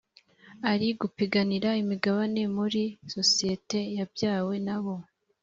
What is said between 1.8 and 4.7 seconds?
imigabane muri sosiyete yabyawe